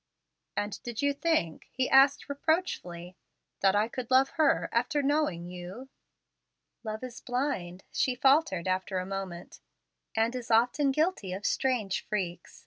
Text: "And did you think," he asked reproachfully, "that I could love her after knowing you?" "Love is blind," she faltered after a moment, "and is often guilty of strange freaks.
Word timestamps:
"And 0.57 0.81
did 0.81 1.03
you 1.03 1.13
think," 1.13 1.67
he 1.71 1.87
asked 1.87 2.27
reproachfully, 2.27 3.15
"that 3.59 3.75
I 3.75 3.87
could 3.87 4.09
love 4.09 4.29
her 4.29 4.67
after 4.71 5.03
knowing 5.03 5.45
you?" 5.45 5.89
"Love 6.83 7.03
is 7.03 7.21
blind," 7.21 7.83
she 7.91 8.15
faltered 8.15 8.67
after 8.67 8.97
a 8.97 9.05
moment, 9.05 9.59
"and 10.15 10.35
is 10.35 10.49
often 10.49 10.89
guilty 10.91 11.33
of 11.33 11.45
strange 11.45 12.01
freaks. 12.03 12.59